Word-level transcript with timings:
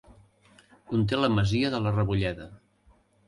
Conté 0.93 1.19
la 1.19 1.29
masia 1.35 1.71
de 1.75 1.83
la 1.83 1.93
Rebolleda. 1.99 2.49